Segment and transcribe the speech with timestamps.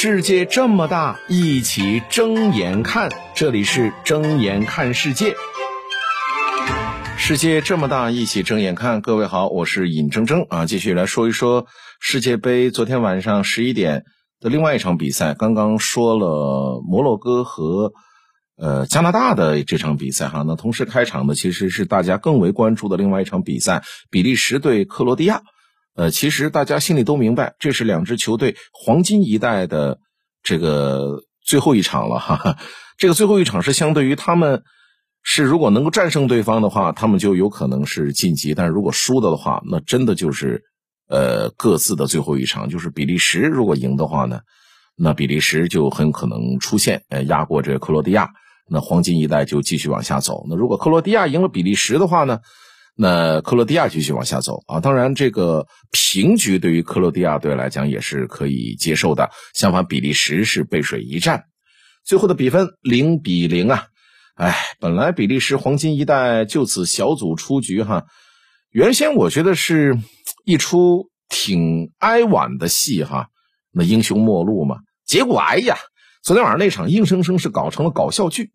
[0.00, 3.10] 世界这么大，一起睁眼看。
[3.34, 5.34] 这里是睁眼看世界。
[7.16, 9.00] 世界这么大，一起睁眼看。
[9.00, 11.66] 各位好，我是尹铮铮啊，继续来说一说
[11.98, 12.70] 世界杯。
[12.70, 14.04] 昨天晚上十一点
[14.38, 17.92] 的另外一场比赛，刚刚说了摩洛哥和
[18.56, 20.44] 呃加拿大的这场比赛哈。
[20.46, 25.42] 那同时开场的其实是大家更为关注的另外一场比赛，比利时对克罗地亚。
[25.98, 29.98] 呃，其实大家心里都明白，这是两支球队黄金一代的
[30.44, 32.36] 这个最后一场了哈。
[32.36, 32.56] 哈
[32.96, 34.62] 这个最后一场是相对于他们，
[35.24, 40.62] 是如果能够战胜对方的话，他们就有可能是晋级；但是如果输的的话，那真的就是
[41.08, 42.68] 呃各自的最后一场。
[42.68, 44.42] 就是比利时如果赢的话呢，
[44.94, 48.30] 那比利时就很可能出现呃压过这克罗地亚，
[48.70, 50.46] 那黄金一代就继续往下走。
[50.48, 52.38] 那如果克罗地亚赢了比利时的话呢？
[53.00, 59.30] 那克罗地亚继续往下走啊，当然这个平局对于克罗地亚队来讲也是可以接受的。
[59.54, 61.44] 相反，比利时是背水一战，
[62.04, 63.84] 最后的比分零比零啊！
[64.34, 68.04] 哎，本来比利时黄金一代就此小组出局哈，
[68.70, 69.96] 原先我觉得是
[70.44, 73.28] 一出挺哀婉的戏哈，
[73.70, 74.78] 那英雄末路嘛。
[75.06, 75.76] 结果哎呀，
[76.24, 78.50] 昨天晚上那场硬生生是搞成了搞笑剧。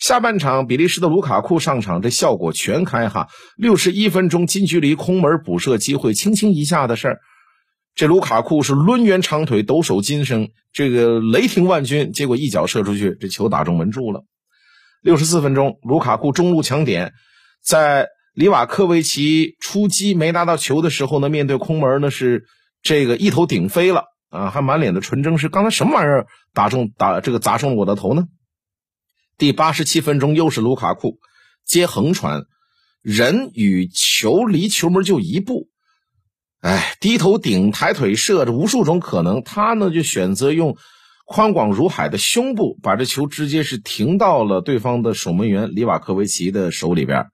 [0.00, 3.28] 下半场，比利时的卢卡库上场，这效果全开哈！
[3.56, 7.18] 六十一分钟，近距离空门补射机会，轻轻一下的事儿。
[7.94, 14.24] 这卢卡库是抡圆长腿，抖擞金声，这个雷霆万钧，结果一脚射出去，这球打中门柱了。
[15.00, 17.12] 六十四分钟，卢卡库中路抢点，
[17.62, 22.44] 在里瓦科维奇出击没拿到球的时候呢，面对空门呢是
[22.82, 28.24] 这个一头顶飞了啊，还满脸的纯真，是刚才什么玩意儿打中打这个砸中了我的头呢？
[29.36, 31.18] 第八十七分钟，又是卢卡库
[31.64, 32.44] 接横传，
[33.02, 35.68] 人与球离球门就一步，
[36.60, 39.42] 哎，低头顶，抬腿射，着无数种可能。
[39.42, 40.76] 他呢就选择用
[41.26, 47.26] 宽广如海的胸部，把这球直接是停到了对方的守门员里瓦科维奇的手里边。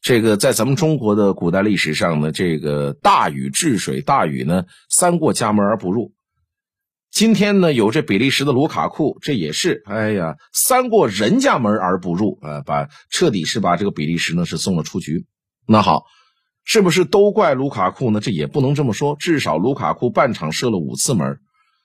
[0.00, 6.12] 这个在咱们中国的古代历史上呢，这个大禹治水，大禹呢三过家门而不入。
[7.16, 15.24] 今天呢，有这比利时的卢卡库，这也是，哎呀，三过人家门而不入啊，把彻底是把这个比利时呢是送了出局。
[15.66, 16.02] 那好，
[16.62, 18.20] 是不是都怪卢卡库呢？
[18.20, 21.38] 这也不能这么说，至少卢卡库半场射了五次门，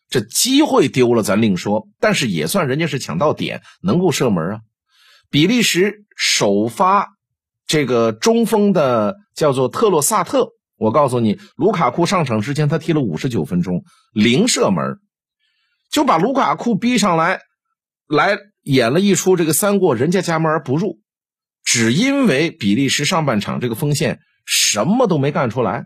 [0.09, 4.59] 这机会丢了咱另说，但是也算人家是抢到点，能够射门啊。
[5.29, 7.07] 比利时首发
[7.65, 14.99] 这个中锋的叫做特洛萨特，我告诉你，卢卡库上场之前他踢了五十九分钟，零射门。
[15.91, 17.41] 就把卢卡库逼上来，
[18.07, 20.99] 来演了一出这个三过人家家门而不入，
[21.65, 25.85] 只因为比利时上半场这个锋线什么都没干出来。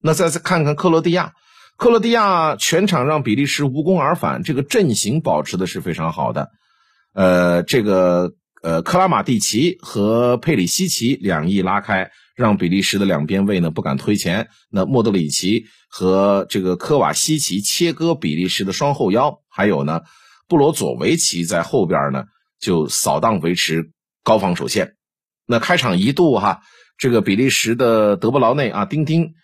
[0.00, 1.32] 那再次看看克罗地亚，
[1.78, 6.50] 克罗地亚全场让比利时无功而返，这个阵型保持的是非常好的。
[7.14, 8.32] 呃，这个
[8.62, 12.10] 呃克拉马蒂奇和佩里西奇两翼拉开。
[12.34, 20.00] 让比利时的两边卫呢不敢推前，那莫德里奇和这个科瓦西奇切割比利时的双后腰，还有呢
[20.48, 22.24] 布罗佐维奇在后边呢
[22.58, 23.90] 就扫荡维持
[24.24, 24.94] 高防守线。
[25.46, 26.60] 那开场一度哈，
[26.96, 29.34] 这个比利时的德布劳内啊丁丁，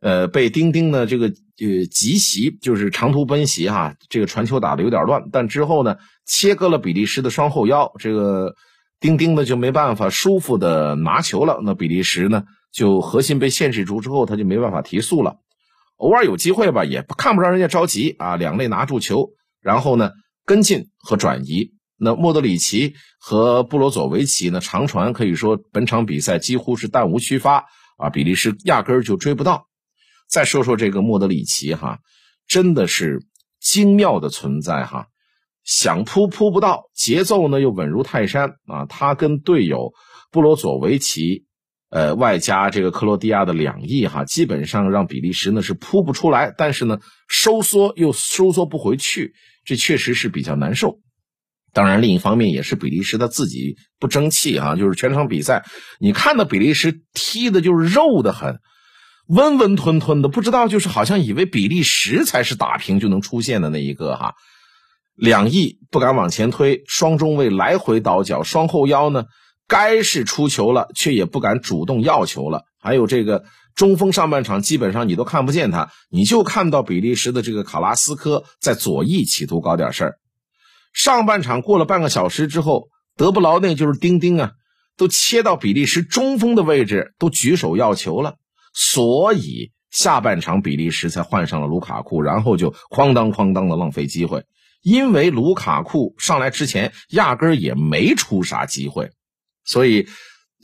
[0.00, 8.54] 呃被丁丁呢这个呃急袭，就是长途奔袭哈，这个传球打的有点乱，但之后呢切割了比利时的双后腰，这个。
[8.98, 15.36] 丁丁呢就没办法舒服的拿球了，那比利时呢就核心被限制住之后，他就没办法提速了。
[15.96, 19.30] 偶尔有机会吧，也看不着人家着急啊，两肋拿住球，
[19.60, 20.10] 然后呢
[20.44, 21.72] 跟进和转移。
[21.98, 27.64] 那莫德里奇和布罗佐维奇呢长传，可以说本场比赛几乎是弹无虚发
[27.96, 29.66] 啊，比利时压根儿就追不到。
[30.28, 31.98] 再说说这个莫德里奇哈，
[32.46, 33.22] 真的是
[33.60, 35.06] 精妙的存在哈。
[35.66, 38.86] 想扑扑不到，节奏呢又稳如泰山啊！
[38.88, 39.92] 他跟队友
[40.30, 41.44] 布罗佐维奇，
[41.90, 51.00] 呃，外加这个克罗地亚的两翼哈，基本上让比利时呢是扑不出来，但是呢收缩又收缩不回去，这确实是比较难受。
[51.72, 55.64] 当然，另一方面也是比利时他自己不争气啊，就是全场比赛
[55.98, 58.60] 你看到比利时踢的就是肉的很，
[59.26, 64.34] 温温吞吞的，不知道就是好像以为比利时才是打平就能出现的那一个哈。
[65.16, 69.24] 两翼不敢往前推，双中卫来回倒脚，双后腰呢，
[69.66, 72.64] 该是出球了，却也不敢主动要球了。
[72.78, 80.18] 还有这个中锋上半场基本上你都看不见他，你就看到比利时的这个卡拉斯科在左翼企图搞点事儿。
[80.92, 84.52] 上半场过了半个小时之后，德布劳内就是丁丁啊，
[84.96, 88.36] 都切到比利时中锋的位置，都举手要球了。
[88.72, 94.44] 所以下半场比利时才换上了卢卡库，然后就哐当哐当的浪费机会，
[94.86, 99.10] 因为卢卡库上来之前压根儿也没出啥机会，
[99.64, 100.06] 所以，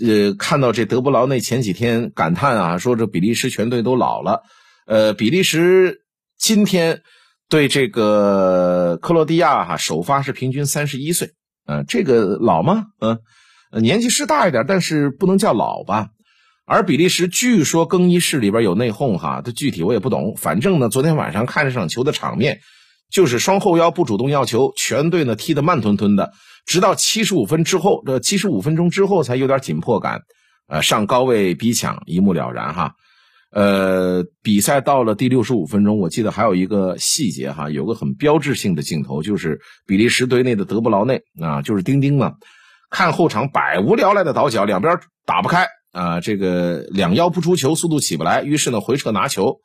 [0.01, 4.43] 呃，看到这德布劳内前几天感叹啊，说这比利时全队都老了，
[4.87, 6.03] 呃，比利时
[6.39, 7.03] 今天
[7.49, 11.33] 对这个克罗地亚哈首发是平均三十一岁，
[11.67, 12.87] 嗯，这个老吗？
[13.01, 13.19] 嗯，
[13.83, 16.11] 年纪是大一点，但是不能叫老吧。
[16.65, 20.37] 而比利时据说更衣室里边有内讧，哈，这具体我也不懂。
[20.37, 22.61] 反正呢，昨天晚上看这场球的场面，
[23.13, 26.33] 就是双后腰不主动要球，全队呢踢得慢吞吞的，
[26.65, 30.23] 直到七十五分之后，这七十五分钟之后才有点紧迫感，
[30.67, 32.95] 呃，上高位逼抢，一目了然哈。
[33.51, 42.33] 呃，比赛到了第六十五分钟，我记得还有一个细节哈，有个很标志性的镜头，就是比利时队内的德布劳内啊，就是丁丁嘛，
[42.89, 45.67] 看后场百无聊赖的倒脚，两边打不开。
[45.93, 49.59] 啊，这个两腰不出球，速度起不来，于是呢回撤拿球，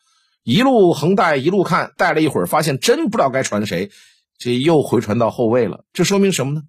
[0.48, 3.92] 一路横带一路看，带了一会儿，发现真不知道该传谁，
[4.38, 5.84] 这又回传到后卫了。
[5.92, 6.62] 这说明什么呢？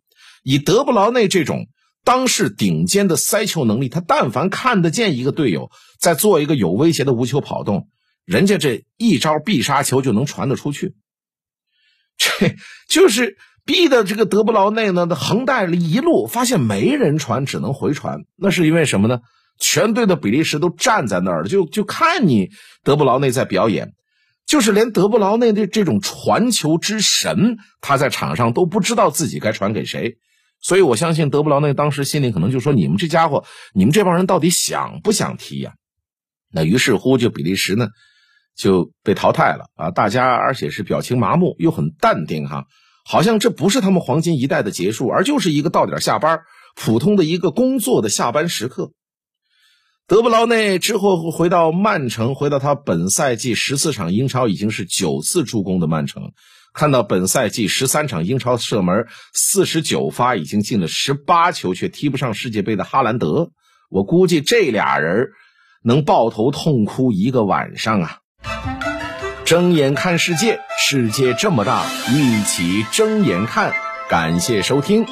[0.42, 1.68] 以德布劳内这种
[2.02, 5.70] 当世顶尖的塞球能力，他但凡看得见一个队友
[6.00, 7.88] 在做一个有威胁的无球跑动，
[8.24, 10.96] 人家这一招必杀球就能传得出去。
[12.18, 12.56] 这
[12.88, 18.24] 就是逼的这个德布劳内呢，横带了一路，发现没人传，只能回传。
[18.34, 19.20] 那是因为什么呢？
[19.58, 22.50] 全队的比利时都站在那儿，就就看你
[22.84, 23.92] 德布劳内在表演，
[24.46, 30.16] 就是连德布劳内的这种传球之神，他在场上都不知道自己该传给谁，
[30.60, 33.44] 所以我相信德布劳内当时心里可能就说：“你们这家伙，
[33.74, 35.74] 你们这帮人到底想不想踢呀？”
[36.50, 37.88] 那于是乎，就比利时呢
[38.56, 39.90] 就被淘汰了啊！
[39.90, 42.64] 大家而且是表情麻木又很淡定哈，
[43.04, 46.40] 好像这不是他们黄金一代的结束，而就是一个到点下班
[46.74, 48.92] 普通的一个工作的下班时刻。
[50.08, 56.32] 德布劳内之后回到曼城，回到他本赛季十四场英超已经是九次助攻的曼城，
[56.72, 63.50] 看到本赛季十三场英超射门四十九发，已经进了十八球，却踢不上世界杯的哈兰德，
[63.90, 65.26] 我估计这俩人
[65.84, 68.18] 能抱头痛哭一个晚上啊！
[69.44, 73.74] 睁眼看世界，世界这么大，一起睁眼看。
[74.08, 75.04] 感谢收听。